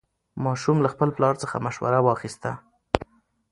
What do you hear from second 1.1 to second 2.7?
پلار څخه مشوره واخیسته